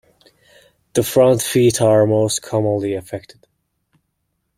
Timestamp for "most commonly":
2.07-2.95